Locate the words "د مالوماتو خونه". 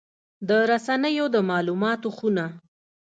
1.33-2.45